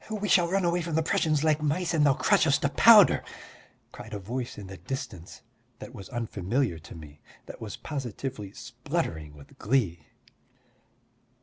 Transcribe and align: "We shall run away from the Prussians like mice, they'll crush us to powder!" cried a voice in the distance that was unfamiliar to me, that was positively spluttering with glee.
"We 0.09 0.29
shall 0.29 0.47
run 0.49 0.65
away 0.65 0.81
from 0.81 0.95
the 0.95 1.03
Prussians 1.03 1.43
like 1.43 1.61
mice, 1.61 1.91
they'll 1.91 2.15
crush 2.15 2.47
us 2.47 2.57
to 2.57 2.69
powder!" 2.69 3.23
cried 3.91 4.15
a 4.15 4.19
voice 4.19 4.57
in 4.57 4.65
the 4.65 4.77
distance 4.77 5.43
that 5.77 5.93
was 5.93 6.09
unfamiliar 6.09 6.79
to 6.79 6.95
me, 6.95 7.21
that 7.45 7.61
was 7.61 7.77
positively 7.77 8.51
spluttering 8.51 9.35
with 9.35 9.59
glee. 9.59 10.07